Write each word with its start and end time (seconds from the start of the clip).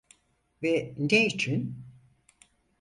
Ve 0.63 0.95
ne 0.97 1.25
için? 1.25 1.85